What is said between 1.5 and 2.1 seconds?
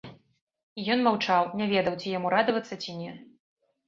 не ведаў, ці